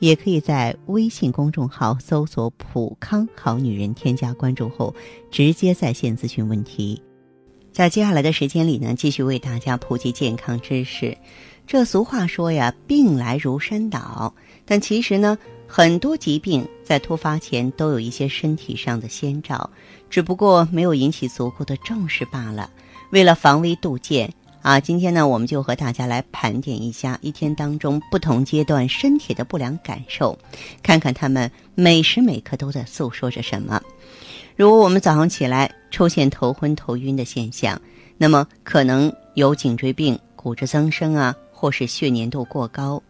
[0.00, 4.92] 也可以在微信公众号搜索“普康好女人”，添加关注后
[5.30, 7.00] 直接在线咨询问题。
[7.70, 11.16] 在接下来的时间里呢，继续为大家普及健康知识。
[11.66, 14.34] 这俗话说呀，“病来如山倒”，
[14.66, 19.70] 但其实呢，很多疾病在突发前都有一些身体上的先兆，
[20.08, 22.68] 只不过没有引起足够的重视罢了。
[23.10, 24.32] 为了防微杜渐
[24.62, 30.38] 啊，今天呢，我们就和大家来盘点一下一天当中不同阶段身体的不良感受，
[30.82, 33.80] 看看他们每时每刻都在诉说着什么。
[34.56, 37.80] 如果我们早上起来出现头昏头晕的现象，
[38.18, 43.02] 那么可能有颈椎病、骨质增生啊，或是血粘度过高。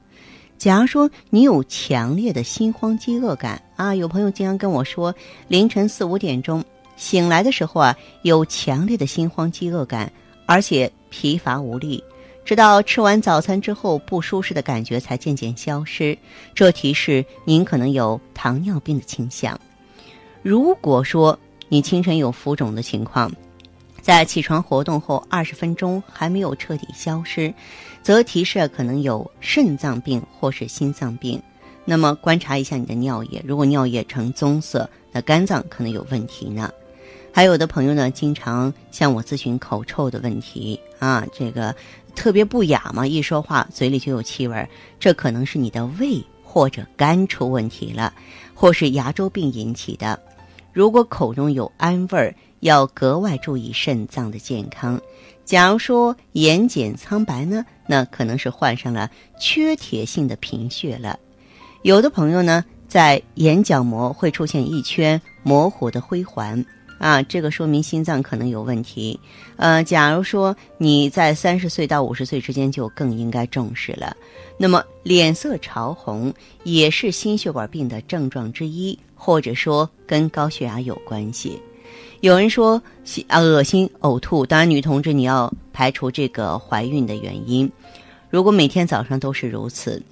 [0.56, 5.12] 假如说你有强烈的心慌饥饿感啊，有朋友经常跟我说，
[5.48, 6.62] 凌晨四五点钟
[6.96, 10.12] 醒来的时候啊，有强烈的心慌饥饿感，
[10.46, 12.02] 而且疲乏无力，
[12.44, 16.16] 直到吃完早餐之后，不舒适的感觉才渐渐消失，
[16.54, 19.60] 这提示您可能有糖尿病的倾向。
[20.42, 23.30] 如果说你清晨有浮肿的情况，
[24.00, 27.52] 在起床活动后二十分钟还没有彻底消失，
[28.02, 31.40] 则提示可能有肾脏病或是心脏病。
[31.84, 36.72] 那么观察一下你的尿液，如果尿液呈棕色，那肝脏可能有问题呢。
[37.32, 41.74] 还有的朋友呢，经常向我咨询口臭的问题啊，这个
[42.14, 48.12] 特别不雅嘛，一说话嘴里就有气味，这可能是你的胃或者肝出问题了，
[48.54, 50.20] 或是牙周病引起的。
[50.72, 55.00] 如果口中有氨味儿，要格外注意肾脏的健康。
[55.44, 61.18] 假如说眼睑苍白呢，那可能是患上了缺铁性的贫血了。
[61.82, 66.64] 有的朋友呢，在眼角膜会出现一圈模糊的灰环，
[67.00, 69.18] 啊，这个说明心脏可能有问题。
[69.56, 74.16] 呃，假如说你在三十岁到五十岁之间，就更应该重视了。
[74.56, 78.96] 那么，脸色潮红也是心血管病的症状之一。
[79.22, 81.60] 或者说跟高血压有关系，
[82.20, 82.82] 有人说
[83.28, 87.70] 啊恶心呕吐，当然女同志你要排除这个怀孕的原因。
[88.30, 90.02] 如果每天早上都是如此，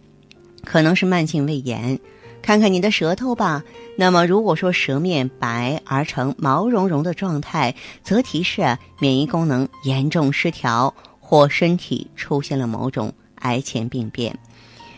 [0.63, 1.99] 可能是慢性胃炎。
[2.41, 3.63] 看看你的舌头吧，
[3.97, 14.39] 那么如果说舌面白而成毛茸茸的状态，则提示免疫功能严重失调或身体出现了某种癌前病变。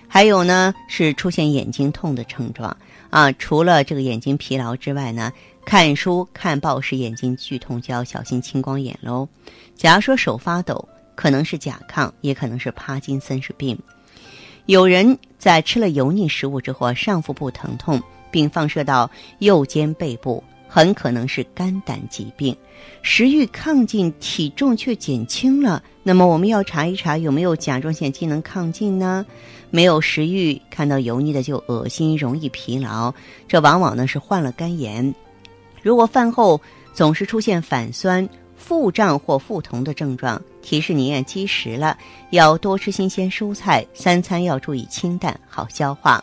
[0.06, 2.76] 还有呢，是出现眼睛痛的症状。
[3.10, 5.32] 啊，除了这个眼睛疲劳之外呢，
[5.64, 9.28] 看书看报时眼睛剧痛就要小心青光眼喽。
[9.74, 13.76] 假如说手发抖，可能是甲亢，也可能是帕金森氏病。
[14.66, 22.54] 有人在吃了油腻食物之后，上腹部疼痛，并放射到右肩背部，很可能是肝胆疾病。
[23.00, 29.24] 食欲亢进，体重却减轻了，那么我们要查一查有没有甲状腺机能亢进呢？
[29.70, 33.12] 没有食欲，看到油腻的就恶心，容易疲劳，
[33.48, 35.14] 这往往呢是患了肝炎。
[35.82, 36.60] 如果饭后
[36.92, 38.28] 总是出现反酸、
[38.60, 41.97] 腹胀或腹痛的症状，提示您也积食了，
[42.28, 46.22] 要多吃新鲜蔬菜，三餐要注意清淡，好消化。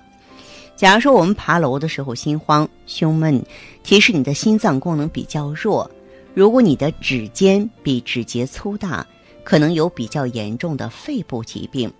[0.75, 3.43] 假如说我们爬楼的时候心慌、胸闷，
[3.83, 5.89] 提示你的心脏功能比较弱。
[6.35, 9.05] 如果你的指尖比指节粗大，
[9.43, 11.91] 可能有比较严重的肺部疾病。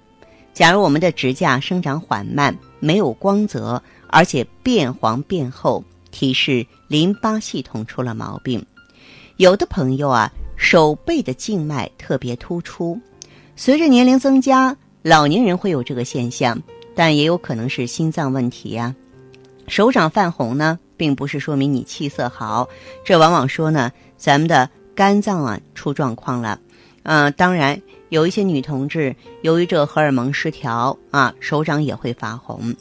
[0.54, 8.64] 假如我们的指甲生长缓慢、没有光泽，而且变黄变厚，提示淋巴系统出了毛病。
[9.38, 13.00] 有的朋友啊，手背的静脉特别突出，
[13.56, 16.60] 随着年龄增加，老年人会有这个现象，
[16.96, 18.96] 但也有可能是心脏问题呀。
[19.68, 22.68] 手掌泛红呢，并不是说明你气色好，
[23.06, 26.60] 这往往说呢，咱们的肝脏啊出状况了。
[27.04, 27.80] 嗯，当然。
[28.10, 32.74] 有一些女同志由于这荷尔蒙失调啊，手掌也会发红。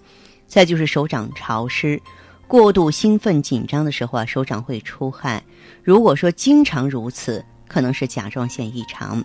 [0.47, 2.01] 再就是手掌潮湿，
[2.49, 5.43] 过度兴奋紧张的时候啊，手掌会出汗。
[5.83, 9.25] 如果说经常如此，可能是甲状腺异常。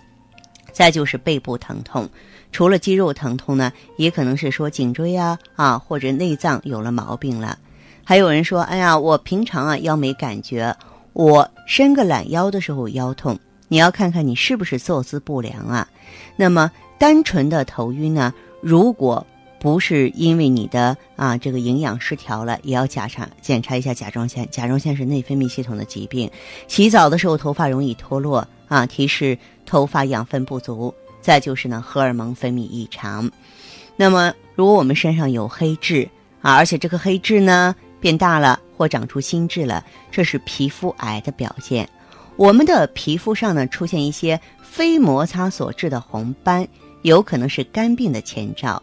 [0.72, 2.08] 再就是背部疼痛，
[2.50, 7.58] 除了肌肉疼痛呢，也可能是说颈椎啊啊或者内脏有了毛病了。
[8.02, 10.74] 还有人说，哎呀，我平常啊腰没感觉，
[11.12, 13.38] 我伸个懒腰的时候腰痛。
[13.68, 15.86] 你要看看你是不是坐姿不良啊？
[16.36, 18.32] 那么单纯的头晕呢？
[18.60, 19.26] 如果
[19.62, 24.44] 不是因为你的啊这个营养失调了，也要检查检查一下甲状腺。
[24.50, 26.28] 甲状腺是内分泌系统的疾病，
[26.66, 30.92] 洗澡的时候头发容易脱落啊，提示头发养分不足。
[31.20, 33.30] 再就是呢，荷尔蒙分泌异常。
[33.94, 36.08] 那么，如果我们身上有黑痣
[36.40, 41.88] 啊，而且这个黑痣呢变大了或长出新痣了，这是皮肤癌的表现。
[42.34, 46.66] 我们的皮肤上呢出现一些非摩擦所致的红斑，
[47.02, 48.82] 有可能是肝病的前兆。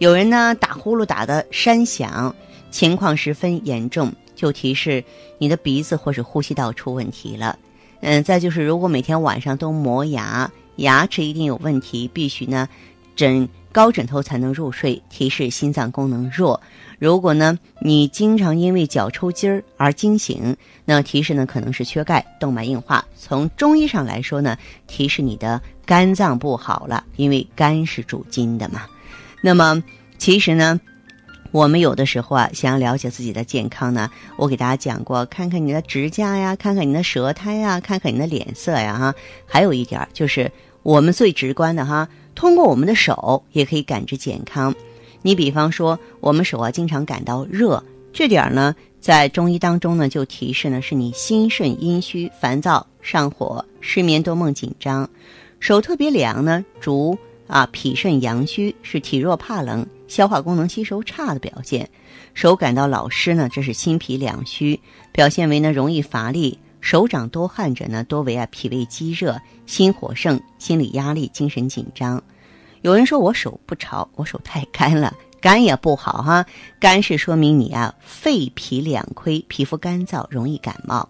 [0.00, 2.34] 有人呢打呼噜打得山响，
[2.70, 5.04] 情况十分严重，就提示
[5.36, 7.58] 你的鼻子或是呼吸道出问题了。
[8.00, 12.66] 嗯，再就是如果每天晚上都磨牙，牙齿一定有问题，必须呢
[13.14, 16.58] 枕高枕头才能入睡，提示心脏功能弱。
[16.98, 20.56] 如果呢你经常因为脚抽筋儿而惊醒，
[20.86, 23.04] 那提示呢可能是缺钙、动脉硬化。
[23.14, 24.56] 从中医上来说呢，
[24.86, 28.86] 提示你的肝脏不好了，因为肝是主筋的嘛。
[29.42, 29.82] 那么，
[30.18, 30.78] 其实呢，
[31.50, 39.14] 我们有的时候啊，想要了解自己的健康呢，我给大家讲过，看看你的指甲呀，看看你的舌苔呀，看看你的脸色呀，哈。
[39.46, 40.52] 还有一点就是，
[40.82, 44.74] 我们最直观的哈，通过我们的手也可以感知健康。
[45.22, 47.82] 你比方说，我们手啊经常感到热，
[48.12, 55.08] 这点呢，在中医当中呢，就提示呢是你心肾阴虚、烦躁、上火、失眠、多梦、紧张。
[55.60, 57.18] 手特别凉呢，主。
[57.50, 61.84] 啊，脾肾阳虚是体弱怕冷、消化功能吸收差的表现；
[62.32, 64.78] 手感到老湿呢，这是心脾两虚，
[65.10, 69.36] 表现为呢容易乏力；手掌多汗者呢，多为啊脾胃积热、
[69.66, 72.22] 心火盛、心理压力、精神紧张。
[72.82, 76.46] 有人说我手不潮，我手太干了，干也不好哈，
[76.78, 81.08] 干是说明你啊肺脾两亏，皮肤干燥，容易感冒。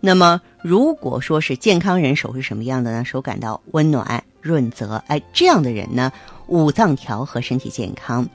[0.00, 3.04] 那么如果说是健康人手是什么样的呢？
[3.04, 4.24] 手感到温暖。
[4.44, 6.12] 润泽，哎，这样的人呢，
[6.48, 8.28] 五脏调和，身体健康。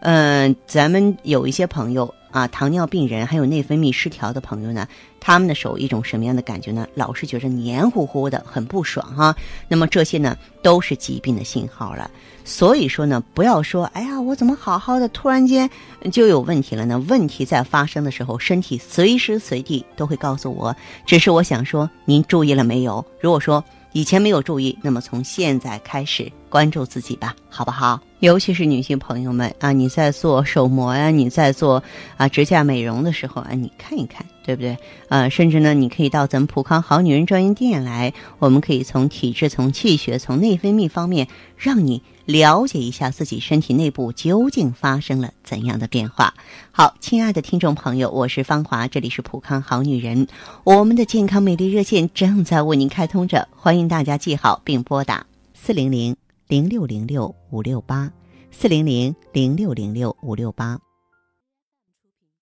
[0.00, 4.86] 嗯，咱们有一些朋友啊，糖尿病人，还有内分泌失调的朋友呢，
[5.18, 6.86] 他们的手一种什么样的感觉呢？
[6.94, 9.34] 老是觉着黏糊糊的，很不爽哈。
[9.66, 12.10] 那么这些呢，都是疾病的信号了。
[12.44, 15.70] 所以说呢，不要说，哎呀，我怎么好好的，突然间
[16.12, 17.02] 就有问题了呢？
[17.08, 20.76] 问题在发生的时候，身体随时随地都会告诉我。
[21.06, 23.02] 只是我想说，您注意了没有？
[23.18, 23.64] 如果说。
[23.94, 28.00] 以前没有注意，那么从现在开始关注自己吧，好不好？
[28.18, 31.80] 尤其是女性朋友们啊，你在做手膜呀，你在做
[32.16, 34.76] 啊指甲美容的时候啊，你看一看，对不对？
[35.08, 41.26] 呃，甚至呢，你可以到咱们普康好女人专营店来，我们可以从体质、从气血、从内分泌方面，
[41.56, 46.34] 让你了解一下自己身体内部究竟发生了怎样的变化。
[46.70, 50.28] 好，亲爱的听众朋友，我是芳华，这里是普康好女人，
[50.62, 56.14] 我们的健康美丽热线正在为您开通着，欢迎大家记好并拨打四零零。
[56.46, 58.12] 零六零六五六八，
[58.50, 60.83] 四零零零六零六五六八。